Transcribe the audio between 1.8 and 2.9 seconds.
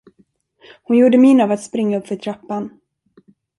uppför trappan.